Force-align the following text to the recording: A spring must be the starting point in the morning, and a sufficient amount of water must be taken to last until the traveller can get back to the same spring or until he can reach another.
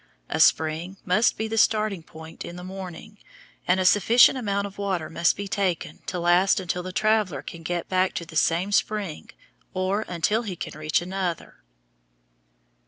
A 0.29 0.39
spring 0.39 0.97
must 1.05 1.37
be 1.37 1.47
the 1.47 1.59
starting 1.59 2.01
point 2.01 2.43
in 2.43 2.55
the 2.55 2.63
morning, 2.63 3.19
and 3.67 3.79
a 3.79 3.85
sufficient 3.85 4.35
amount 4.35 4.65
of 4.65 4.79
water 4.79 5.11
must 5.11 5.35
be 5.37 5.47
taken 5.47 5.99
to 6.07 6.17
last 6.17 6.59
until 6.59 6.81
the 6.81 6.91
traveller 6.91 7.43
can 7.43 7.61
get 7.61 7.87
back 7.87 8.15
to 8.15 8.25
the 8.25 8.35
same 8.35 8.71
spring 8.71 9.29
or 9.75 10.01
until 10.07 10.41
he 10.41 10.55
can 10.55 10.75
reach 10.75 11.03
another. 11.03 11.61